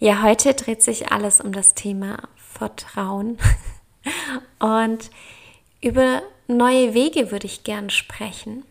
Ja, 0.00 0.22
heute 0.22 0.54
dreht 0.54 0.80
sich 0.80 1.10
alles 1.10 1.40
um 1.40 1.50
das 1.50 1.74
Thema 1.74 2.18
Vertrauen. 2.36 3.36
Und 4.60 5.10
über 5.80 6.22
neue 6.46 6.94
Wege 6.94 7.32
würde 7.32 7.46
ich 7.46 7.64
gern 7.64 7.90
sprechen. 7.90 8.64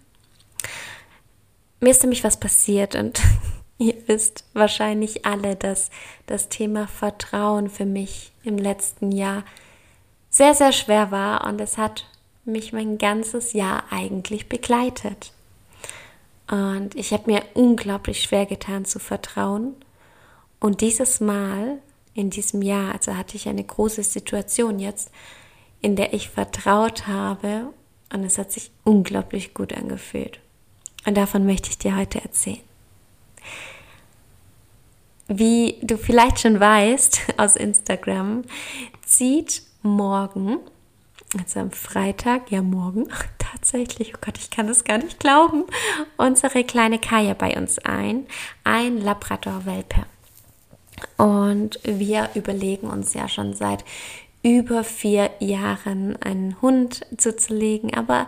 Mir 1.81 1.89
ist 1.89 2.01
nämlich 2.01 2.23
was 2.23 2.39
passiert 2.39 2.95
und 2.95 3.21
ihr 3.77 3.93
wisst 4.07 4.45
wahrscheinlich 4.53 5.25
alle, 5.25 5.55
dass 5.55 5.91
das 6.25 6.49
Thema 6.49 6.87
Vertrauen 6.87 7.69
für 7.69 7.85
mich 7.85 8.31
im 8.43 8.57
letzten 8.57 9.11
Jahr 9.11 9.43
sehr, 10.29 10.55
sehr 10.55 10.71
schwer 10.71 11.11
war 11.11 11.45
und 11.45 11.61
es 11.61 11.77
hat 11.77 12.05
mich 12.45 12.73
mein 12.73 12.97
ganzes 12.97 13.53
Jahr 13.53 13.83
eigentlich 13.91 14.49
begleitet. 14.49 15.33
Und 16.49 16.95
ich 16.95 17.11
habe 17.11 17.29
mir 17.29 17.43
unglaublich 17.53 18.23
schwer 18.23 18.45
getan 18.45 18.85
zu 18.85 18.97
vertrauen. 18.97 19.75
Und 20.59 20.81
dieses 20.81 21.19
Mal, 21.19 21.79
in 22.13 22.29
diesem 22.29 22.61
Jahr, 22.61 22.93
also 22.93 23.15
hatte 23.15 23.35
ich 23.35 23.47
eine 23.47 23.63
große 23.63 24.03
Situation 24.03 24.79
jetzt, 24.79 25.11
in 25.81 25.95
der 25.95 26.13
ich 26.13 26.29
vertraut 26.29 27.07
habe 27.07 27.73
und 28.11 28.23
es 28.23 28.37
hat 28.37 28.51
sich 28.51 28.71
unglaublich 28.83 29.53
gut 29.53 29.73
angefühlt. 29.73 30.39
Und 31.05 31.15
davon 31.15 31.45
möchte 31.45 31.69
ich 31.69 31.77
dir 31.77 31.95
heute 31.95 32.21
erzählen. 32.21 32.59
Wie 35.27 35.77
du 35.81 35.97
vielleicht 35.97 36.39
schon 36.39 36.59
weißt 36.59 37.21
aus 37.37 37.55
Instagram, 37.55 38.43
zieht 39.05 39.61
morgen, 39.83 40.59
also 41.37 41.59
am 41.59 41.71
Freitag, 41.71 42.51
ja 42.51 42.61
morgen, 42.61 43.07
tatsächlich, 43.37 44.15
oh 44.15 44.19
Gott, 44.21 44.37
ich 44.37 44.49
kann 44.49 44.67
das 44.67 44.83
gar 44.83 44.97
nicht 44.97 45.19
glauben, 45.19 45.65
unsere 46.17 46.63
kleine 46.63 46.99
Kaya 46.99 47.33
bei 47.33 47.57
uns 47.57 47.77
ein, 47.79 48.25
ein 48.63 48.97
Labrador-Welpe. 48.97 50.05
Und 51.17 51.79
wir 51.83 52.29
überlegen 52.35 52.87
uns 52.87 53.13
ja 53.13 53.27
schon 53.27 53.53
seit 53.53 53.83
über 54.43 54.83
vier 54.83 55.29
Jahren 55.39 56.15
einen 56.21 56.61
Hund 56.61 57.05
zuzulegen, 57.17 57.93
aber 57.93 58.27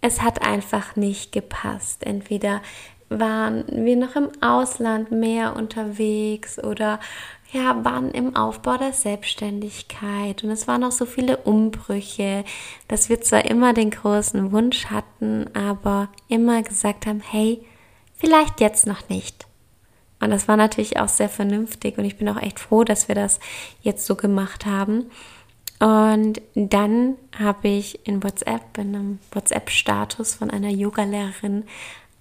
es 0.00 0.22
hat 0.22 0.42
einfach 0.42 0.96
nicht 0.96 1.32
gepasst. 1.32 2.04
Entweder 2.04 2.62
waren 3.08 3.64
wir 3.68 3.96
noch 3.96 4.14
im 4.16 4.28
Ausland 4.40 5.10
mehr 5.10 5.56
unterwegs 5.56 6.58
oder 6.62 7.00
ja, 7.52 7.84
waren 7.84 8.12
im 8.12 8.36
Aufbau 8.36 8.76
der 8.76 8.92
Selbstständigkeit 8.92 10.44
und 10.44 10.50
es 10.50 10.68
waren 10.68 10.84
auch 10.84 10.92
so 10.92 11.04
viele 11.04 11.38
Umbrüche, 11.38 12.44
dass 12.86 13.08
wir 13.08 13.20
zwar 13.20 13.44
immer 13.44 13.74
den 13.74 13.90
großen 13.90 14.52
Wunsch 14.52 14.86
hatten, 14.86 15.50
aber 15.54 16.08
immer 16.28 16.62
gesagt 16.62 17.06
haben, 17.06 17.20
hey, 17.20 17.60
vielleicht 18.14 18.60
jetzt 18.60 18.86
noch 18.86 19.08
nicht. 19.08 19.49
Und 20.20 20.30
das 20.30 20.48
war 20.48 20.56
natürlich 20.56 20.98
auch 20.98 21.08
sehr 21.08 21.30
vernünftig 21.30 21.96
und 21.98 22.04
ich 22.04 22.16
bin 22.16 22.28
auch 22.28 22.40
echt 22.40 22.60
froh, 22.60 22.84
dass 22.84 23.08
wir 23.08 23.14
das 23.14 23.40
jetzt 23.82 24.04
so 24.06 24.14
gemacht 24.14 24.66
haben. 24.66 25.06
Und 25.80 26.42
dann 26.54 27.16
habe 27.38 27.68
ich 27.68 28.06
in 28.06 28.22
WhatsApp, 28.22 28.76
in 28.76 28.94
einem 28.94 29.18
WhatsApp-Status 29.32 30.34
von 30.34 30.50
einer 30.50 30.68
Yogalehrerin 30.68 31.64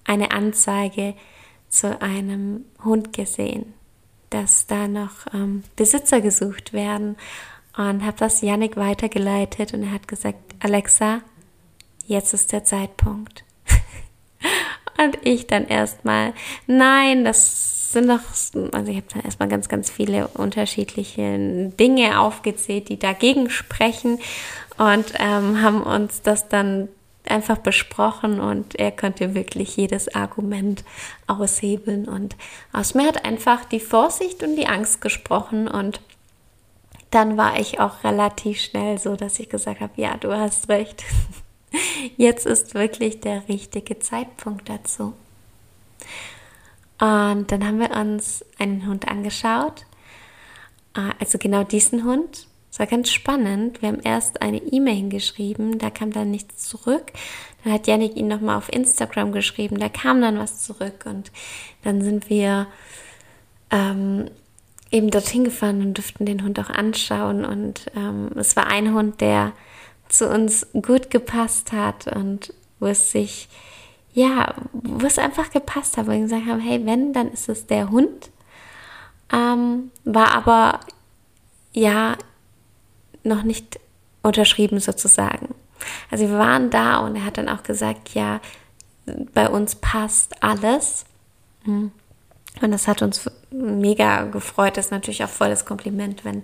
eine 0.06 0.32
Anzeige 0.32 1.14
zu 1.68 2.02
einem 2.02 2.66
Hund 2.84 3.12
gesehen, 3.12 3.74
dass 4.30 4.66
da 4.66 4.88
noch 4.88 5.12
ähm, 5.34 5.64
Besitzer 5.76 6.22
gesucht 6.22 6.72
werden 6.72 7.18
und 7.76 8.06
habe 8.06 8.18
das 8.18 8.42
Yannick 8.42 8.78
weitergeleitet 8.78 9.74
und 9.74 9.84
er 9.84 9.92
hat 9.92 10.08
gesagt, 10.08 10.40
Alexa, 10.62 11.20
jetzt 12.08 12.34
ist 12.34 12.54
der 12.54 12.64
Zeitpunkt. 12.64 13.44
und 14.98 15.18
ich 15.24 15.48
dann 15.48 15.68
erstmal, 15.68 16.34
nein, 16.66 17.26
das 17.26 17.79
sind 17.92 18.10
doch, 18.10 18.20
also 18.72 18.92
ich 18.92 18.98
habe 18.98 19.08
dann 19.14 19.24
erstmal 19.24 19.50
ganz, 19.50 19.70
ganz 19.70 19.90
viele 19.90 20.28
unterschiedliche 20.28 21.70
Dinge 21.80 22.20
aufgezählt, 22.20 22.90
die 22.90 23.00
dagegen 23.00 23.50
sprechen 23.50 24.20
und 24.78 25.14
ähm, 25.20 25.62
haben 25.62 25.84
uns 25.84 26.22
das 26.22 26.50
dann 26.50 26.90
einfach 27.28 27.58
besprochen 27.58 28.40
und 28.40 28.76
er 28.76 28.92
konnte 28.92 29.36
wirklich 29.36 29.76
jedes 29.78 30.14
Argument 30.14 30.84
aushebeln 31.28 32.08
und 32.08 32.36
aus 32.74 32.96
mir 32.96 33.08
hat 33.08 33.26
einfach 33.26 33.66
die 33.66 33.80
Vorsicht 33.80 34.42
und 34.44 34.56
die 34.56 34.68
Angst 34.68 35.02
gesprochen 35.02 35.68
und 35.68 36.02
dann 37.12 37.38
war 37.38 37.60
ich 37.60 37.80
auch 37.80 38.04
relativ 38.04 38.62
schnell 38.62 39.00
so, 39.00 39.16
dass 39.16 39.40
ich 39.40 39.50
gesagt 39.50 39.82
habe, 39.82 39.94
ja, 39.96 40.18
du 40.18 40.32
hast 40.32 40.70
recht. 40.70 41.04
Jetzt 42.18 42.46
ist 42.46 42.76
wirklich 42.76 43.20
der 43.20 43.48
richtige 43.48 44.00
Zeitpunkt 44.00 44.70
dazu. 44.70 45.14
Und 47.00 47.52
dann 47.52 47.66
haben 47.66 47.80
wir 47.80 47.92
uns 47.92 48.44
einen 48.58 48.86
Hund 48.86 49.08
angeschaut, 49.08 49.86
äh, 50.96 51.12
also 51.20 51.38
genau 51.38 51.64
diesen 51.64 52.04
Hund. 52.04 52.48
Es 52.72 52.78
war 52.78 52.88
ganz 52.88 53.10
spannend. 53.10 53.82
Wir 53.82 53.90
haben 53.90 54.02
erst 54.02 54.42
eine 54.42 54.58
E-Mail 54.58 54.96
hingeschrieben, 54.96 55.80
da 55.80 55.90
kam 55.90 56.12
dann 56.12 56.30
nichts 56.30 56.68
zurück. 56.68 57.12
Dann 57.64 57.74
hat 57.74 57.88
Janik 57.88 58.16
ihn 58.16 58.28
nochmal 58.28 58.58
auf 58.58 58.72
Instagram 58.72 59.32
geschrieben, 59.32 59.80
da 59.80 59.90
kam 59.90 60.22
dann 60.22 60.38
was 60.38 60.64
zurück. 60.64 61.06
Und 61.06 61.32
dann 61.84 62.02
sind 62.02 62.30
wir 62.30 62.68
ähm, 63.72 64.30
eben 64.92 65.10
dorthin 65.10 65.44
gefahren 65.46 65.82
und 65.82 65.94
durften 65.96 66.26
den 66.26 66.44
Hund 66.44 66.60
auch 66.60 66.70
anschauen. 66.70 67.46
Und 67.46 67.88
ähm, 67.96 68.32
es 68.36 68.56
war 68.56 68.68
ein 68.68 68.94
Hund, 68.94 69.22
der 69.22 69.54
zu 70.10 70.28
uns 70.28 70.68
gut 70.74 71.10
gepasst 71.10 71.72
hat 71.72 72.08
und 72.08 72.54
wo 72.80 72.88
es 72.88 73.12
sich 73.12 73.48
ja, 74.14 74.54
wo 74.74 75.06
es 75.06 75.20
einfach 75.20 75.52
gepasst 75.52 75.98
hat, 75.98 76.08
wo 76.08 76.12
wir 76.12 76.20
gesagt 76.20 76.48
haben, 76.48 76.60
hey, 76.60 76.86
wenn, 76.86 77.14
dann 77.14 77.32
ist 77.32 77.50
es 77.50 77.68
der 77.68 77.90
Hund. 77.90 78.30
Ähm, 79.32 79.92
war 80.04 80.34
aber 80.34 80.80
ja 81.72 82.18
noch 83.24 83.44
nicht 83.44 83.80
unterschrieben 84.24 84.80
sozusagen. 84.80 85.54
Also 86.12 86.28
wir 86.28 86.38
waren 86.38 86.70
da 86.70 86.98
und 86.98 87.16
er 87.16 87.26
hat 87.26 87.38
dann 87.38 87.50
auch 87.50 87.64
gesagt, 87.64 88.14
ja, 88.16 88.42
bei 89.34 89.50
uns 89.50 89.76
passt 89.76 90.44
alles. 90.44 91.06
Hm. 91.64 91.92
Und 92.62 92.72
das 92.72 92.88
hat 92.88 93.02
uns 93.02 93.30
mega 93.52 94.24
gefreut. 94.26 94.78
Das 94.78 94.86
ist 94.86 94.92
natürlich 94.92 95.24
auch 95.24 95.30
voll 95.30 95.50
das 95.50 95.66
Kompliment, 95.66 96.26
wenn 96.26 96.44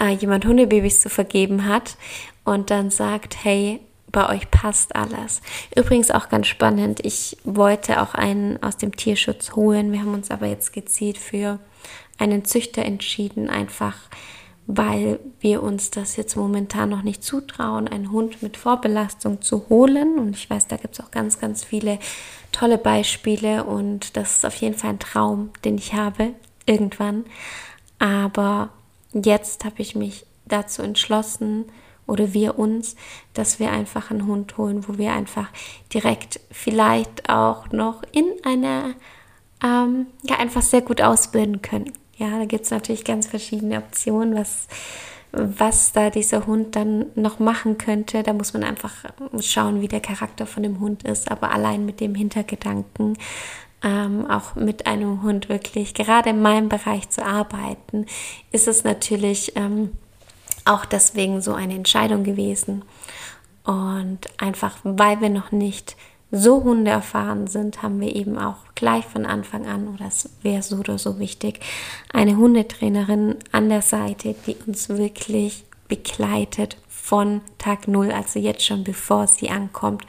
äh, 0.00 0.10
jemand 0.10 0.44
Hundebabys 0.44 1.00
zu 1.00 1.08
vergeben 1.08 1.66
hat 1.66 1.96
und 2.44 2.70
dann 2.70 2.90
sagt, 2.90 3.44
hey, 3.44 3.80
bei 4.10 4.28
euch 4.28 4.50
passt 4.50 4.96
alles. 4.96 5.40
Übrigens 5.76 6.10
auch 6.10 6.28
ganz 6.28 6.46
spannend, 6.46 7.00
ich 7.04 7.36
wollte 7.44 8.02
auch 8.02 8.14
einen 8.14 8.62
aus 8.62 8.76
dem 8.76 8.96
Tierschutz 8.96 9.52
holen. 9.52 9.92
Wir 9.92 10.00
haben 10.00 10.14
uns 10.14 10.30
aber 10.30 10.46
jetzt 10.46 10.72
gezielt 10.72 11.18
für 11.18 11.58
einen 12.18 12.44
Züchter 12.44 12.84
entschieden, 12.84 13.48
einfach 13.48 13.94
weil 14.70 15.18
wir 15.40 15.62
uns 15.62 15.90
das 15.90 16.16
jetzt 16.16 16.36
momentan 16.36 16.90
noch 16.90 17.02
nicht 17.02 17.24
zutrauen, 17.24 17.88
einen 17.88 18.12
Hund 18.12 18.42
mit 18.42 18.58
Vorbelastung 18.58 19.40
zu 19.40 19.70
holen. 19.70 20.18
Und 20.18 20.36
ich 20.36 20.48
weiß, 20.48 20.66
da 20.66 20.76
gibt 20.76 20.92
es 20.92 21.00
auch 21.00 21.10
ganz, 21.10 21.40
ganz 21.40 21.64
viele 21.64 21.98
tolle 22.52 22.76
Beispiele 22.76 23.64
und 23.64 24.16
das 24.18 24.36
ist 24.36 24.46
auf 24.46 24.54
jeden 24.56 24.76
Fall 24.76 24.90
ein 24.90 24.98
Traum, 24.98 25.50
den 25.64 25.78
ich 25.78 25.94
habe, 25.94 26.34
irgendwann. 26.66 27.24
Aber 27.98 28.68
jetzt 29.14 29.64
habe 29.64 29.80
ich 29.80 29.94
mich 29.94 30.26
dazu 30.44 30.82
entschlossen, 30.82 31.64
oder 32.08 32.32
wir 32.34 32.58
uns, 32.58 32.96
dass 33.34 33.60
wir 33.60 33.70
einfach 33.70 34.10
einen 34.10 34.26
Hund 34.26 34.56
holen, 34.56 34.88
wo 34.88 34.98
wir 34.98 35.12
einfach 35.12 35.48
direkt 35.92 36.40
vielleicht 36.50 37.28
auch 37.28 37.70
noch 37.70 38.02
in 38.12 38.26
einer, 38.44 38.94
ähm, 39.62 40.06
ja, 40.22 40.36
einfach 40.38 40.62
sehr 40.62 40.80
gut 40.80 41.00
ausbilden 41.00 41.62
können. 41.62 41.92
Ja, 42.16 42.36
da 42.38 42.46
gibt 42.46 42.64
es 42.64 42.70
natürlich 42.70 43.04
ganz 43.04 43.26
verschiedene 43.26 43.78
Optionen, 43.78 44.34
was, 44.34 44.66
was 45.30 45.92
da 45.92 46.10
dieser 46.10 46.46
Hund 46.46 46.74
dann 46.74 47.06
noch 47.14 47.38
machen 47.38 47.78
könnte. 47.78 48.24
Da 48.24 48.32
muss 48.32 48.54
man 48.54 48.64
einfach 48.64 48.92
schauen, 49.40 49.80
wie 49.82 49.88
der 49.88 50.00
Charakter 50.00 50.46
von 50.46 50.64
dem 50.64 50.80
Hund 50.80 51.04
ist. 51.04 51.30
Aber 51.30 51.52
allein 51.52 51.84
mit 51.84 52.00
dem 52.00 52.16
Hintergedanken, 52.16 53.16
ähm, 53.84 54.28
auch 54.28 54.56
mit 54.56 54.86
einem 54.86 55.22
Hund 55.22 55.48
wirklich, 55.48 55.94
gerade 55.94 56.30
in 56.30 56.42
meinem 56.42 56.68
Bereich 56.68 57.08
zu 57.10 57.24
arbeiten, 57.24 58.06
ist 58.50 58.66
es 58.66 58.82
natürlich 58.82 59.52
ähm, 59.54 59.92
auch 60.68 60.84
deswegen 60.84 61.40
so 61.40 61.54
eine 61.54 61.74
Entscheidung 61.74 62.24
gewesen. 62.24 62.82
Und 63.64 64.20
einfach, 64.38 64.76
weil 64.82 65.20
wir 65.20 65.30
noch 65.30 65.52
nicht 65.52 65.96
so 66.30 66.62
Hunde 66.62 66.90
erfahren 66.90 67.46
sind, 67.46 67.82
haben 67.82 68.00
wir 68.00 68.14
eben 68.14 68.38
auch 68.38 68.56
gleich 68.74 69.04
von 69.04 69.24
Anfang 69.24 69.66
an, 69.66 69.88
oder 69.88 70.06
es 70.06 70.30
wäre 70.42 70.62
so 70.62 70.76
oder 70.76 70.98
so 70.98 71.18
wichtig, 71.18 71.60
eine 72.12 72.36
Hundetrainerin 72.36 73.36
an 73.50 73.68
der 73.68 73.82
Seite, 73.82 74.34
die 74.46 74.56
uns 74.66 74.88
wirklich 74.90 75.64
begleitet 75.88 76.76
von 76.88 77.40
Tag 77.56 77.88
Null, 77.88 78.12
also 78.12 78.38
jetzt 78.38 78.64
schon 78.64 78.84
bevor 78.84 79.26
sie 79.26 79.48
ankommt 79.48 80.04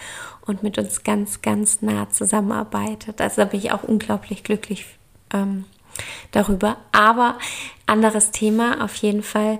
und 0.45 0.61
mit 0.61 0.77
uns 0.77 1.03
ganz, 1.03 1.41
ganz 1.41 1.81
nah 1.81 2.09
zusammenarbeitet. 2.09 3.21
Also 3.21 3.37
da 3.37 3.45
bin 3.45 3.59
ich 3.61 3.71
auch 3.71 3.83
unglaublich 3.83 4.43
glücklich 4.43 4.85
ähm, 5.33 5.63
darüber. 6.31 6.77
Aber 6.91 7.37
anderes 7.85 8.31
Thema, 8.31 8.83
auf 8.83 8.95
jeden 8.95 9.23
Fall 9.23 9.59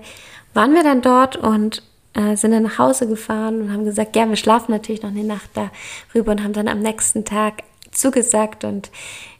waren 0.54 0.74
wir 0.74 0.82
dann 0.82 1.02
dort 1.02 1.36
und 1.36 1.82
äh, 2.14 2.36
sind 2.36 2.50
dann 2.52 2.64
nach 2.64 2.78
Hause 2.78 3.06
gefahren 3.06 3.62
und 3.62 3.72
haben 3.72 3.84
gesagt, 3.84 4.16
ja, 4.16 4.28
wir 4.28 4.36
schlafen 4.36 4.72
natürlich 4.72 5.02
noch 5.02 5.10
eine 5.10 5.24
Nacht 5.24 5.50
darüber 5.54 6.32
und 6.32 6.42
haben 6.42 6.52
dann 6.52 6.68
am 6.68 6.80
nächsten 6.80 7.24
Tag 7.24 7.62
zugesagt 7.92 8.64
und 8.64 8.90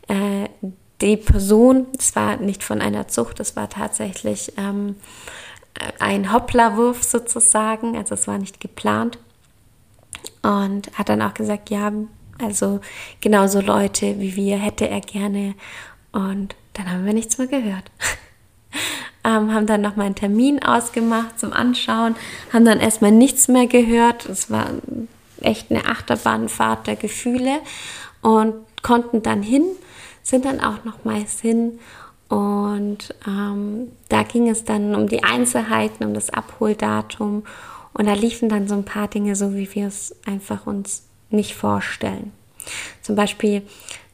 äh, 0.09 0.49
die 1.01 1.17
Person, 1.17 1.87
es 1.99 2.15
war 2.15 2.37
nicht 2.37 2.63
von 2.63 2.81
einer 2.81 3.09
Zucht, 3.09 3.41
es 3.41 3.57
war 3.57 3.69
tatsächlich 3.69 4.53
ähm, 4.59 4.97
ein 5.99 6.33
Hopplerwurf 6.33 7.03
sozusagen, 7.03 7.97
also 7.97 8.15
es 8.15 8.29
war 8.29 8.39
nicht 8.39 8.61
geplant 8.61 9.19
und 10.43 10.97
hat 10.99 11.09
dann 11.09 11.23
auch 11.23 11.35
gesagt, 11.35 11.71
ja, 11.71 11.93
also 12.39 12.81
genauso 13.21 13.61
Leute 13.61 14.19
wie 14.21 14.37
wir 14.37 14.59
hätte 14.59 14.89
er 14.89 15.01
gerne 15.01 15.55
und 16.13 16.55
dann 16.75 16.91
haben 16.91 17.05
wir 17.05 17.15
nichts 17.15 17.39
mehr 17.39 17.47
gehört. 17.47 17.91
ähm, 19.37 19.55
haben 19.55 19.67
dann 19.67 19.81
nochmal 19.81 20.07
einen 20.07 20.15
Termin 20.15 20.63
ausgemacht 20.63 21.39
zum 21.39 21.53
Anschauen, 21.53 22.17
haben 22.53 22.65
dann 22.65 22.81
erstmal 22.81 23.13
nichts 23.13 23.49
mehr 23.49 23.67
gehört. 23.67 24.27
Es 24.27 24.51
war 24.51 24.67
echt 25.41 25.71
eine 25.71 25.87
Achterbahnfahrt 25.87 26.87
der 26.87 26.97
Gefühle 26.97 27.59
und 28.23 28.55
konnten 28.83 29.23
dann 29.23 29.43
hin, 29.43 29.65
sind 30.23 30.45
dann 30.45 30.61
auch 30.61 30.85
nochmals 30.85 31.41
hin 31.41 31.79
und 32.29 33.15
ähm, 33.27 33.91
da 34.09 34.23
ging 34.23 34.49
es 34.49 34.65
dann 34.65 34.95
um 34.95 35.09
die 35.09 35.25
Einzelheiten, 35.25 36.05
um 36.05 36.15
das 36.15 36.31
Abholdatum 36.31 37.45
und 37.93 38.07
da 38.07 38.15
liefen 38.15 38.49
dann 38.49 38.69
so 38.69 38.75
ein 38.75 38.85
paar 38.85 39.09
Dinge 39.09 39.35
so, 39.35 39.55
wie 39.55 39.73
wir 39.75 39.89
es 39.89 40.15
einfach 40.27 40.67
uns 40.67 41.05
nicht 41.31 41.55
vorstellen. 41.55 42.33
Zum 43.03 43.17
Beispiel 43.17 43.63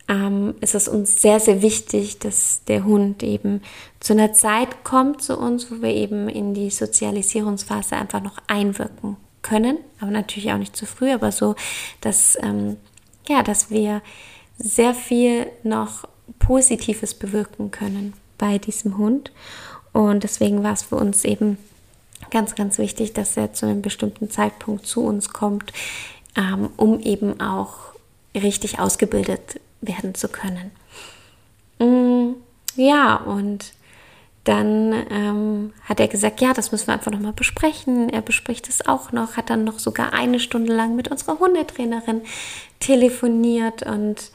ähm, 0.09 0.55
ist 0.61 0.75
es 0.75 0.89
uns 0.89 1.21
sehr, 1.21 1.41
sehr 1.41 1.63
wichtig, 1.63 2.19
dass 2.19 2.63
der 2.69 2.85
Hund 2.85 3.23
eben 3.23 3.63
zu 4.01 4.13
einer 4.13 4.33
Zeit 4.33 4.85
kommt 4.85 5.23
zu 5.23 5.37
uns, 5.39 5.71
wo 5.71 5.83
wir 5.83 5.91
eben 5.91 6.29
in 6.29 6.55
die 6.55 6.71
Sozialisierungsphase 6.71 7.97
einfach 7.97 8.23
noch 8.23 8.39
einwirken 8.47 9.17
können, 9.43 9.79
aber 10.01 10.11
natürlich 10.11 10.53
auch 10.53 10.59
nicht 10.59 10.77
zu 10.77 10.87
früh, 10.87 11.11
aber 11.13 11.33
so, 11.33 11.57
dass, 12.01 12.39
ähm, 12.43 12.77
ja, 13.29 13.43
dass 13.43 13.71
wir 13.71 14.03
sehr 14.59 14.95
viel 14.95 15.47
noch 15.63 16.09
Positives 16.39 17.15
bewirken 17.15 17.71
können 17.71 18.15
bei 18.39 18.59
diesem 18.59 18.99
Hund. 18.99 19.33
Und 19.93 20.25
deswegen 20.25 20.63
war 20.63 20.73
es 20.73 20.83
für 20.83 20.97
uns 20.97 21.25
eben 21.25 21.59
ganz, 22.31 22.55
ganz 22.55 22.79
wichtig, 22.79 23.13
dass 23.13 23.37
er 23.37 23.53
zu 23.53 23.67
einem 23.67 23.83
bestimmten 23.83 24.31
Zeitpunkt 24.31 24.87
zu 24.87 25.03
uns 25.05 25.31
kommt, 25.31 25.73
ähm, 26.37 26.71
um 26.77 27.01
eben 27.01 27.41
auch 27.41 27.77
richtig 28.35 28.79
ausgebildet 28.79 29.61
werden 29.81 30.15
zu 30.15 30.29
können. 30.29 30.71
Mm, 31.79 32.35
ja, 32.77 33.17
und 33.17 33.73
dann 34.45 34.93
ähm, 35.11 35.73
hat 35.85 35.99
er 35.99 36.07
gesagt, 36.07 36.41
ja, 36.41 36.55
das 36.55 36.71
müssen 36.71 36.87
wir 36.87 36.95
einfach 36.95 37.11
nochmal 37.11 37.33
besprechen. 37.33 38.09
Er 38.09 38.23
bespricht 38.23 38.69
es 38.69 38.87
auch 38.87 39.11
noch, 39.11 39.37
hat 39.37 39.51
dann 39.51 39.65
noch 39.65 39.81
sogar 39.81 40.13
eine 40.13 40.39
Stunde 40.39 40.73
lang 40.73 40.95
mit 40.95 41.09
unserer 41.09 41.41
Hundetrainerin 41.41 42.23
telefoniert 42.79 43.83
und 43.83 44.31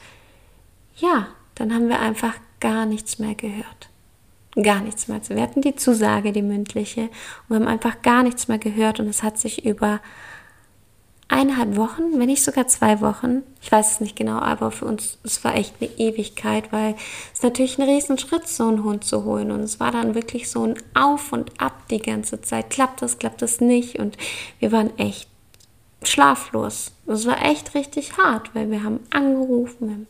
ja, 0.96 1.28
dann 1.54 1.72
haben 1.72 1.88
wir 1.88 2.00
einfach 2.00 2.34
gar 2.60 2.84
nichts 2.84 3.18
mehr 3.18 3.34
gehört. 3.34 3.88
Gar 4.62 4.80
nichts 4.80 5.08
mehr. 5.08 5.20
Wir 5.26 5.40
hatten 5.40 5.62
die 5.62 5.76
Zusage, 5.76 6.32
die 6.32 6.42
mündliche, 6.42 7.02
und 7.02 7.10
wir 7.48 7.56
haben 7.56 7.68
einfach 7.68 8.02
gar 8.02 8.22
nichts 8.22 8.48
mehr 8.48 8.58
gehört 8.58 9.00
und 9.00 9.08
es 9.08 9.22
hat 9.22 9.38
sich 9.38 9.64
über 9.64 10.00
eineinhalb 11.32 11.76
Wochen, 11.76 12.18
wenn 12.18 12.26
nicht 12.26 12.44
sogar 12.44 12.68
zwei 12.68 13.00
Wochen. 13.00 13.42
Ich 13.62 13.72
weiß 13.72 13.92
es 13.92 14.00
nicht 14.00 14.16
genau, 14.16 14.38
aber 14.38 14.70
für 14.70 14.84
uns, 14.84 15.18
es 15.24 15.42
war 15.44 15.56
echt 15.56 15.74
eine 15.80 15.90
Ewigkeit, 15.98 16.70
weil 16.72 16.94
es 17.32 17.42
natürlich 17.42 17.78
ein 17.78 17.88
Riesenschritt, 17.88 18.46
so 18.46 18.68
einen 18.68 18.84
Hund 18.84 19.04
zu 19.04 19.24
holen. 19.24 19.50
Und 19.50 19.60
es 19.60 19.80
war 19.80 19.90
dann 19.90 20.14
wirklich 20.14 20.50
so 20.50 20.64
ein 20.64 20.74
Auf 20.94 21.32
und 21.32 21.58
Ab 21.60 21.88
die 21.90 22.00
ganze 22.00 22.42
Zeit. 22.42 22.68
Klappt 22.68 23.00
das, 23.00 23.18
klappt 23.18 23.40
das 23.40 23.62
nicht? 23.62 23.98
Und 23.98 24.18
wir 24.60 24.72
waren 24.72 24.96
echt 24.98 25.26
schlaflos. 26.02 26.92
Es 27.06 27.26
war 27.26 27.42
echt 27.42 27.74
richtig 27.74 28.18
hart, 28.18 28.54
weil 28.54 28.70
wir 28.70 28.84
haben 28.84 29.00
angerufen, 29.10 29.88
wir 29.88 29.94
haben 29.94 30.06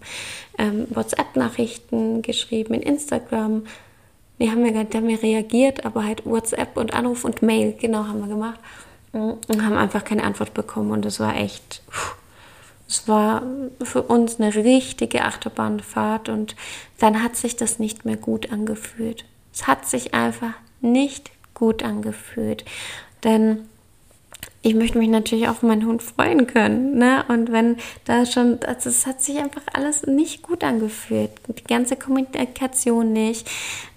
ähm, 0.59 0.87
WhatsApp-Nachrichten 0.91 2.23
geschrieben, 2.23 2.75
in 2.75 2.83
Instagram. 2.83 3.63
Nee, 4.39 4.51
haben 4.51 4.65
wir 4.65 4.73
gar 4.73 4.85
nicht, 4.85 4.93
wir 4.93 5.23
reagiert, 5.23 5.85
aber 5.85 6.05
halt 6.05 6.27
WhatsApp 6.27 6.77
und 6.77 6.93
Anruf 6.93 7.25
und 7.25 7.43
Mail, 7.43 7.77
genau, 7.79 8.07
haben 8.07 8.21
wir 8.21 8.29
gemacht 8.29 8.59
und 9.13 9.65
haben 9.65 9.77
einfach 9.77 10.05
keine 10.05 10.25
Antwort 10.25 10.55
bekommen. 10.55 10.91
Und 10.91 11.07
es 11.07 11.21
war 11.21 11.37
echt, 11.37 11.83
es 12.89 13.07
war 13.09 13.43
für 13.83 14.03
uns 14.03 14.41
eine 14.41 14.55
richtige 14.55 15.25
Achterbahnfahrt 15.25 16.29
und 16.29 16.57
dann 16.99 17.23
hat 17.23 17.37
sich 17.37 17.57
das 17.57 17.79
nicht 17.79 18.05
mehr 18.05 18.17
gut 18.17 18.53
angefühlt. 18.53 19.25
Es 19.53 19.67
hat 19.67 19.87
sich 19.87 20.15
einfach 20.15 20.55
nicht 20.81 21.31
gut 21.55 21.83
angefühlt. 21.83 22.65
Denn 23.23 23.69
ich 24.63 24.75
möchte 24.75 24.99
mich 24.99 25.09
natürlich 25.09 25.49
auf 25.49 25.63
meinen 25.63 25.87
Hund 25.87 26.03
freuen 26.03 26.47
können. 26.47 26.97
Ne? 26.97 27.25
Und 27.29 27.53
wenn 27.53 27.77
da 28.05 28.25
schon, 28.27 28.61
also 28.65 28.89
es 28.89 29.07
hat 29.07 29.21
sich 29.21 29.39
einfach 29.39 29.63
alles 29.73 30.07
nicht 30.07 30.43
gut 30.43 30.63
angefühlt. 30.65 31.31
Die 31.49 31.65
ganze 31.65 31.97
Kommunikation 31.97 33.13
nicht. 33.13 33.49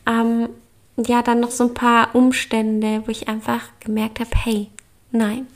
Ähm, 0.08 0.50
ja, 0.98 1.22
dann 1.22 1.40
noch 1.40 1.52
so 1.52 1.66
ein 1.66 1.74
paar 1.74 2.16
Umstände, 2.16 3.04
wo 3.06 3.12
ich 3.12 3.28
einfach 3.28 3.62
gemerkt 3.80 4.20
habe, 4.20 4.30
hey, 4.34 4.70
Nein. 5.12 5.48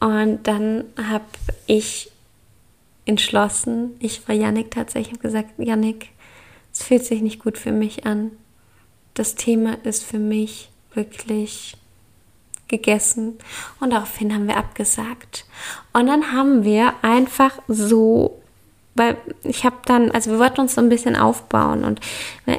Und 0.00 0.46
dann 0.46 0.84
habe 0.96 1.24
ich 1.66 2.10
entschlossen, 3.04 3.96
ich 4.00 4.28
war 4.28 4.34
Yannick 4.34 4.70
tatsächlich, 4.70 5.14
habe 5.14 5.22
gesagt, 5.22 5.50
Yannick, 5.58 6.10
es 6.72 6.82
fühlt 6.82 7.04
sich 7.04 7.22
nicht 7.22 7.42
gut 7.42 7.58
für 7.58 7.72
mich 7.72 8.06
an. 8.06 8.30
Das 9.14 9.34
Thema 9.34 9.78
ist 9.84 10.04
für 10.04 10.18
mich 10.18 10.70
wirklich 10.94 11.76
gegessen 12.68 13.38
und 13.80 13.90
daraufhin 13.90 14.32
haben 14.32 14.46
wir 14.46 14.56
abgesagt. 14.56 15.46
Und 15.92 16.06
dann 16.06 16.32
haben 16.32 16.64
wir 16.64 16.92
einfach 17.02 17.58
so, 17.66 18.40
weil 18.94 19.16
ich 19.42 19.64
habe 19.64 19.76
dann, 19.86 20.10
also 20.10 20.30
wir 20.30 20.38
wollten 20.38 20.60
uns 20.60 20.74
so 20.74 20.80
ein 20.80 20.90
bisschen 20.90 21.16
aufbauen 21.16 21.84
und 21.84 22.00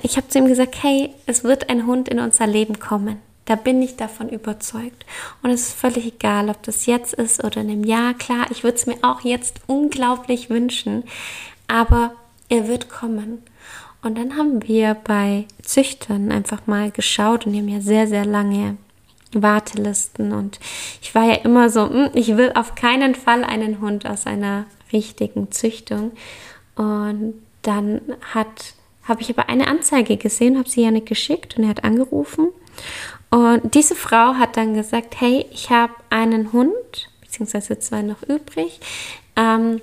ich 0.02 0.18
habe 0.18 0.28
zu 0.28 0.40
ihm 0.40 0.48
gesagt, 0.48 0.82
hey, 0.82 1.14
es 1.28 1.44
wird 1.44 1.70
ein 1.70 1.86
Hund 1.86 2.10
in 2.10 2.20
unser 2.20 2.48
Leben 2.48 2.80
kommen. 2.80 3.22
Da 3.50 3.56
bin 3.56 3.82
ich 3.82 3.96
davon 3.96 4.30
überzeugt. 4.30 5.08
Und 5.42 5.50
es 5.50 5.70
ist 5.70 5.74
völlig 5.74 6.06
egal, 6.06 6.52
ob 6.52 6.62
das 6.62 6.86
jetzt 6.86 7.16
ist 7.16 7.44
oder 7.44 7.62
in 7.62 7.72
einem 7.72 7.84
Jahr. 7.84 8.14
Klar, 8.14 8.46
ich 8.52 8.64
würde 8.64 8.78
es 8.78 8.86
mir 8.86 8.98
auch 9.02 9.22
jetzt 9.22 9.62
unglaublich 9.66 10.52
wünschen, 10.52 11.04
aber 11.68 12.14
er 12.48 12.68
wird 12.68 12.92
kommen. 12.92 13.42
Und 14.04 14.20
dann 14.20 14.38
haben 14.38 14.68
wir 14.68 14.94
bei 14.94 15.46
Züchtern 15.64 16.32
einfach 16.32 16.68
mal 16.68 16.92
geschaut 16.92 17.48
und 17.48 17.54
die 17.54 17.58
haben 17.58 17.70
ja 17.70 17.82
sehr, 17.82 18.06
sehr 18.06 18.24
lange 18.24 18.78
Wartelisten. 19.34 20.32
Und 20.32 20.60
ich 21.02 21.16
war 21.16 21.26
ja 21.26 21.34
immer 21.38 21.72
so, 21.72 21.90
hm, 21.90 22.12
ich 22.14 22.38
will 22.38 22.52
auf 22.54 22.76
keinen 22.76 23.16
Fall 23.16 23.44
einen 23.44 23.82
Hund 23.82 24.06
aus 24.08 24.28
einer 24.28 24.66
richtigen 24.94 25.52
Züchtung. 25.52 26.12
Und 26.76 27.34
dann 27.64 28.00
habe 28.32 29.22
ich 29.22 29.32
aber 29.32 29.50
eine 29.50 29.68
Anzeige 29.68 30.18
gesehen, 30.18 30.60
habe 30.60 30.70
sie 30.70 30.84
ja 30.84 30.92
nicht 30.92 31.08
geschickt 31.08 31.58
und 31.58 31.64
er 31.64 31.70
hat 31.70 31.84
angerufen 31.84 32.50
und 33.30 33.74
diese 33.76 33.96
Frau 33.96 34.36
hat 34.36 34.58
dann 34.58 34.74
gesagt, 34.74 35.20
hey, 35.20 35.46
ich 35.52 35.70
habe 35.70 35.94
einen 36.10 36.52
Hund, 36.52 37.10
beziehungsweise 37.22 37.80
zwei 37.80 38.02
noch 38.02 38.24
übrig, 38.24 38.80
ähm, 39.36 39.82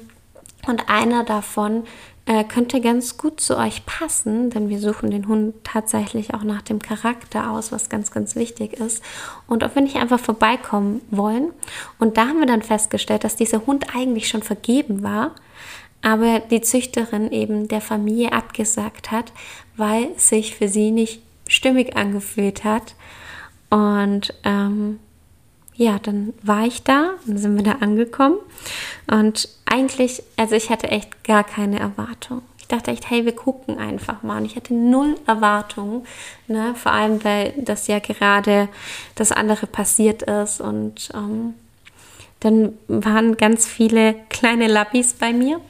und 0.67 0.89
einer 0.89 1.23
davon 1.25 1.85
äh, 2.27 2.43
könnte 2.43 2.81
ganz 2.81 3.17
gut 3.17 3.41
zu 3.41 3.57
euch 3.57 3.87
passen, 3.87 4.51
denn 4.51 4.69
wir 4.69 4.81
suchen 4.81 5.13
den 5.13 5.29
Hund 5.29 5.55
tatsächlich 5.63 6.35
auch 6.35 6.43
nach 6.43 6.63
dem 6.63 6.81
Charakter 6.81 7.53
aus, 7.53 7.71
was 7.71 7.89
ganz, 7.89 8.11
ganz 8.11 8.35
wichtig 8.35 8.75
ist. 8.75 9.03
Und 9.47 9.63
ob 9.63 9.77
wir 9.77 9.83
nicht 9.83 9.97
einfach 9.97 10.19
vorbeikommen 10.19 11.03
wollen. 11.11 11.53
Und 12.01 12.17
da 12.17 12.27
haben 12.27 12.41
wir 12.41 12.47
dann 12.47 12.63
festgestellt, 12.63 13.23
dass 13.23 13.37
dieser 13.37 13.65
Hund 13.67 13.95
eigentlich 13.95 14.29
schon 14.29 14.43
vergeben 14.43 15.05
war, 15.05 15.37
aber 16.03 16.41
die 16.41 16.61
Züchterin 16.61 17.31
eben 17.31 17.69
der 17.69 17.81
Familie 17.81 18.33
abgesagt 18.33 19.13
hat, 19.13 19.33
weil 19.77 20.09
sich 20.19 20.57
für 20.57 20.69
sie 20.69 20.91
nicht 20.91 21.23
stimmig 21.49 21.97
angefühlt 21.97 22.65
hat. 22.65 22.97
Und 23.71 24.33
ähm, 24.45 24.99
ja, 25.75 25.99
dann 25.99 26.33
war 26.43 26.67
ich 26.67 26.83
da, 26.83 27.11
dann 27.27 27.39
sind 27.39 27.57
wir 27.57 27.63
da 27.63 27.73
angekommen. 27.81 28.39
Und 29.11 29.49
eigentlich, 29.67 30.23
also 30.37 30.55
ich 30.55 30.71
hatte 30.71 30.89
echt 30.89 31.25
gar 31.25 31.45
keine 31.45 31.79
Erwartung. 31.79 32.43
Ich 32.59 32.67
dachte 32.69 32.91
echt, 32.91 33.11
hey, 33.11 33.25
wir 33.25 33.37
gucken 33.37 33.79
einfach 33.79 34.23
mal. 34.23 34.39
Und 34.39 34.47
ich 34.47 34.57
hatte 34.57 34.75
null 34.75 35.17
Erwartungen, 35.27 36.05
ne? 36.49 36.75
vor 36.75 36.93
allem, 36.93 37.23
weil 37.23 37.55
das 37.59 37.87
ja 37.87 38.01
gerade 38.01 38.69
das 39.15 39.31
andere 39.31 39.67
passiert 39.67 40.23
ist. 40.23 40.61
Und 40.61 41.11
ähm, 41.15 41.55
dann 42.41 42.73
waren 42.89 43.37
ganz 43.37 43.67
viele 43.67 44.15
kleine 44.31 44.67
Lappis 44.67 45.13
bei 45.13 45.33
mir 45.33 45.61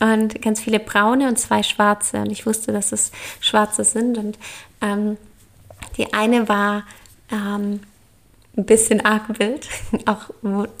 und 0.00 0.42
ganz 0.42 0.60
viele 0.60 0.80
braune 0.80 1.28
und 1.28 1.38
zwei 1.38 1.62
schwarze. 1.62 2.18
Und 2.18 2.30
ich 2.30 2.44
wusste, 2.44 2.72
dass 2.72 2.92
es 2.92 3.12
schwarze 3.40 3.84
sind. 3.84 4.18
Und 4.18 4.38
ähm, 4.82 5.16
die 5.96 6.12
eine 6.12 6.48
war 6.48 6.82
ähm, 7.30 7.80
ein 8.56 8.66
bisschen 8.66 9.04
arg 9.04 9.38
wild, 9.38 9.68
auch 10.06 10.30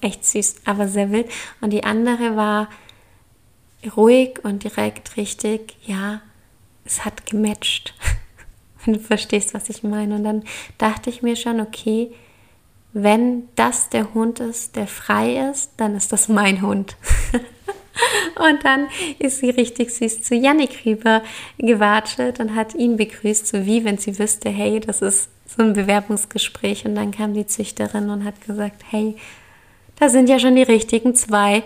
echt 0.00 0.24
süß, 0.24 0.56
aber 0.64 0.88
sehr 0.88 1.10
wild. 1.10 1.28
Und 1.60 1.70
die 1.70 1.84
andere 1.84 2.36
war 2.36 2.68
ruhig 3.96 4.44
und 4.44 4.64
direkt 4.64 5.16
richtig, 5.16 5.76
ja, 5.84 6.20
es 6.84 7.04
hat 7.04 7.26
gematcht. 7.26 7.94
Wenn 8.84 8.94
du 8.94 9.00
verstehst, 9.00 9.54
was 9.54 9.70
ich 9.70 9.82
meine. 9.82 10.14
Und 10.16 10.24
dann 10.24 10.44
dachte 10.78 11.08
ich 11.08 11.22
mir 11.22 11.36
schon, 11.36 11.60
okay, 11.60 12.12
wenn 12.92 13.48
das 13.56 13.88
der 13.88 14.14
Hund 14.14 14.38
ist, 14.40 14.76
der 14.76 14.86
frei 14.86 15.50
ist, 15.50 15.72
dann 15.78 15.96
ist 15.96 16.12
das 16.12 16.28
mein 16.28 16.62
Hund. 16.62 16.96
und 18.36 18.64
dann 18.64 18.88
ist 19.18 19.38
sie 19.38 19.50
richtig 19.50 19.90
süß 19.90 20.22
zu 20.22 20.36
Yannick 20.36 20.86
rüber 20.86 21.22
gewatschelt 21.58 22.38
und 22.38 22.54
hat 22.54 22.74
ihn 22.74 22.96
begrüßt, 22.96 23.48
so 23.48 23.66
wie 23.66 23.84
wenn 23.84 23.98
sie 23.98 24.16
wüsste, 24.18 24.48
hey, 24.48 24.78
das 24.78 25.02
ist 25.02 25.28
so 25.46 25.62
ein 25.62 25.72
Bewerbungsgespräch. 25.72 26.84
Und 26.84 26.94
dann 26.94 27.10
kam 27.10 27.34
die 27.34 27.46
Züchterin 27.46 28.10
und 28.10 28.24
hat 28.24 28.40
gesagt, 28.40 28.82
hey, 28.90 29.16
da 29.98 30.08
sind 30.08 30.28
ja 30.28 30.38
schon 30.38 30.56
die 30.56 30.62
richtigen 30.62 31.14
zwei 31.14 31.62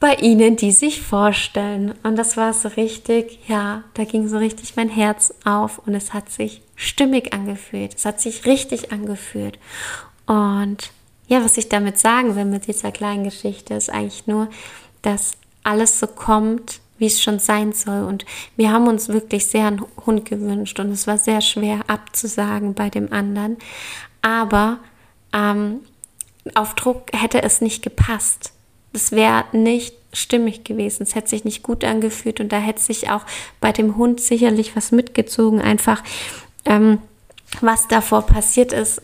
bei 0.00 0.14
Ihnen, 0.14 0.56
die 0.56 0.72
sich 0.72 1.02
vorstellen. 1.02 1.94
Und 2.02 2.16
das 2.16 2.36
war 2.36 2.52
so 2.52 2.68
richtig, 2.68 3.40
ja, 3.48 3.84
da 3.94 4.04
ging 4.04 4.28
so 4.28 4.38
richtig 4.38 4.76
mein 4.76 4.88
Herz 4.88 5.34
auf 5.44 5.78
und 5.86 5.94
es 5.94 6.12
hat 6.12 6.30
sich 6.30 6.62
stimmig 6.76 7.32
angefühlt. 7.32 7.94
Es 7.94 8.04
hat 8.04 8.20
sich 8.20 8.46
richtig 8.46 8.92
angefühlt. 8.92 9.58
Und 10.26 10.90
ja, 11.26 11.44
was 11.44 11.56
ich 11.56 11.68
damit 11.68 11.98
sagen 11.98 12.36
will 12.36 12.44
mit 12.44 12.66
dieser 12.66 12.92
kleinen 12.92 13.24
Geschichte, 13.24 13.74
ist 13.74 13.90
eigentlich 13.90 14.26
nur, 14.26 14.48
dass 15.02 15.32
alles 15.64 15.98
so 15.98 16.06
kommt, 16.06 16.80
wie 16.98 17.06
es 17.06 17.22
schon 17.22 17.38
sein 17.38 17.72
soll. 17.72 18.04
Und 18.04 18.24
wir 18.56 18.72
haben 18.72 18.86
uns 18.88 19.08
wirklich 19.08 19.46
sehr 19.46 19.66
einen 19.66 19.84
Hund 20.04 20.24
gewünscht 20.24 20.78
und 20.80 20.90
es 20.90 21.06
war 21.06 21.18
sehr 21.18 21.40
schwer 21.40 21.80
abzusagen 21.88 22.74
bei 22.74 22.90
dem 22.90 23.12
anderen. 23.12 23.56
Aber 24.22 24.78
ähm, 25.32 25.80
auf 26.54 26.74
Druck 26.74 27.10
hätte 27.12 27.42
es 27.42 27.60
nicht 27.60 27.82
gepasst. 27.82 28.52
Es 28.92 29.12
wäre 29.12 29.44
nicht 29.52 29.94
stimmig 30.12 30.64
gewesen. 30.64 31.02
Es 31.02 31.14
hätte 31.14 31.28
sich 31.28 31.44
nicht 31.44 31.62
gut 31.62 31.84
angefühlt 31.84 32.40
und 32.40 32.50
da 32.50 32.58
hätte 32.58 32.80
sich 32.80 33.10
auch 33.10 33.22
bei 33.60 33.72
dem 33.72 33.96
Hund 33.96 34.20
sicherlich 34.20 34.74
was 34.74 34.92
mitgezogen. 34.92 35.60
Einfach, 35.60 36.02
ähm, 36.64 36.98
was 37.60 37.88
davor 37.88 38.22
passiert 38.22 38.72
ist, 38.72 39.02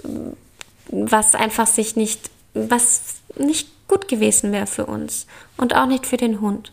was 0.91 1.35
einfach 1.35 1.67
sich 1.67 1.97
nicht, 1.97 2.31
was 2.55 3.17
nicht 3.37 3.69
gut 3.89 4.09
gewesen 4.09 4.53
wäre 4.53 4.67
für 4.67 4.87
uns 4.87 5.27
und 5.57 5.75
auch 5.75 5.87
nicht 5.87 6.07
für 6.07 6.17
den 6.17 6.41
Hund. 6.41 6.73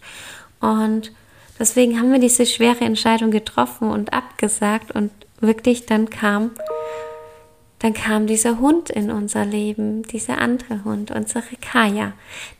Und 0.61 1.11
deswegen 1.59 1.99
haben 1.99 2.11
wir 2.11 2.19
diese 2.19 2.45
schwere 2.45 2.85
Entscheidung 2.85 3.31
getroffen 3.31 3.89
und 3.89 4.13
abgesagt 4.13 4.91
und 4.91 5.11
wirklich 5.39 5.85
dann 5.85 6.09
kam, 6.09 6.51
dann 7.79 7.93
kam 7.93 8.27
dieser 8.27 8.59
Hund 8.59 8.89
in 8.89 9.09
unser 9.09 9.43
Leben, 9.43 10.03
dieser 10.03 10.37
andere 10.37 10.83
Hund, 10.83 11.11
unsere 11.11 11.55
Kaya, 11.59 12.13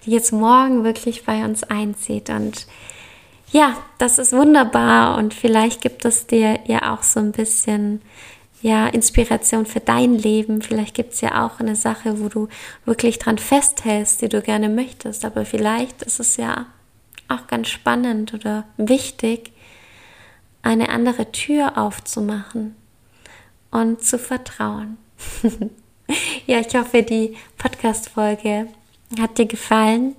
die 0.06 0.12
jetzt 0.12 0.34
morgen 0.34 0.84
wirklich 0.84 1.24
bei 1.26 1.46
uns 1.46 1.64
einzieht 1.64 2.30
und 2.30 2.68
ja, 3.52 3.78
das 3.98 4.18
ist 4.18 4.32
wunderbar 4.32 5.18
und 5.18 5.34
vielleicht 5.34 5.82
gibt 5.82 6.06
es 6.06 6.26
dir 6.26 6.60
ja 6.66 6.94
auch 6.94 7.04
so 7.04 7.20
ein 7.20 7.34
bisschen 7.34 8.02
ja, 8.62 8.88
Inspiration 8.88 9.66
für 9.66 9.80
dein 9.80 10.14
Leben. 10.14 10.62
Vielleicht 10.62 10.96
gibt 10.96 11.14
es 11.14 11.22
ja 11.22 11.46
auch 11.46 11.60
eine 11.60 11.76
Sache, 11.76 12.20
wo 12.22 12.30
du 12.30 12.48
wirklich 12.86 13.20
dran 13.20 13.38
festhältst, 13.38 14.22
die 14.22 14.30
du 14.30 14.42
gerne 14.42 14.70
möchtest. 14.70 15.26
Aber 15.26 15.46
vielleicht 15.46 16.04
ist 16.04 16.20
es 16.20 16.38
ja 16.38 16.68
auch 17.32 17.48
ganz 17.48 17.70
spannend 17.70 18.34
oder 18.34 18.66
wichtig, 18.78 19.52
eine 20.62 20.90
andere 20.90 21.32
Tür 21.32 21.78
aufzumachen 21.78 22.76
und 23.72 24.04
zu 24.04 24.20
vertrauen. 24.20 24.98
ja, 26.46 26.60
ich 26.60 26.76
hoffe, 26.76 27.04
die 27.04 27.36
Podcast-Folge 27.58 28.68
hat 29.20 29.38
dir 29.38 29.46
gefallen 29.46 30.16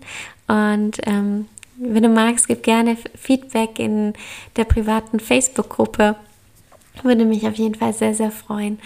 und 0.49 0.99
ähm, 1.04 1.49
wenn 1.76 2.02
du 2.02 2.09
magst, 2.09 2.49
gib 2.49 2.62
gerne 2.62 2.97
Feedback 3.14 3.78
in 3.78 4.12
der 4.57 4.64
privaten 4.64 5.21
Facebook-Gruppe 5.21 6.16
würde 7.02 7.25
mich 7.25 7.47
auf 7.47 7.54
jeden 7.54 7.75
Fall 7.75 7.92
sehr, 7.92 8.14
sehr 8.14 8.31
freuen. 8.31 8.78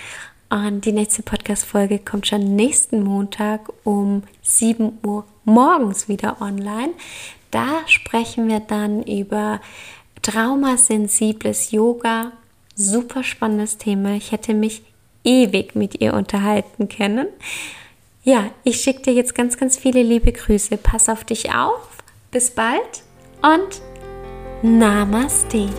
Und 0.48 0.84
die 0.84 0.92
nächste 0.92 1.22
Podcast-Folge 1.22 1.98
kommt 1.98 2.28
schon 2.28 2.54
nächsten 2.54 3.02
Montag 3.02 3.68
um 3.82 4.22
7 4.42 4.98
Uhr 5.04 5.24
morgens 5.44 6.08
wieder 6.08 6.40
online. 6.40 6.92
Da 7.56 7.80
sprechen 7.86 8.48
wir 8.48 8.60
dann 8.60 9.02
über 9.02 9.62
traumasensibles 10.20 11.70
Yoga. 11.70 12.32
Super 12.74 13.22
spannendes 13.22 13.78
Thema. 13.78 14.10
Ich 14.10 14.30
hätte 14.30 14.52
mich 14.52 14.82
ewig 15.24 15.74
mit 15.74 16.02
ihr 16.02 16.12
unterhalten 16.12 16.90
können. 16.90 17.28
Ja, 18.24 18.50
ich 18.62 18.82
schicke 18.82 19.00
dir 19.00 19.14
jetzt 19.14 19.34
ganz, 19.34 19.56
ganz 19.56 19.78
viele 19.78 20.02
liebe 20.02 20.32
Grüße. 20.32 20.76
Pass 20.76 21.08
auf 21.08 21.24
dich 21.24 21.54
auf. 21.54 21.88
Bis 22.30 22.50
bald 22.50 23.02
und 23.40 23.80
Namaste. 24.60 25.70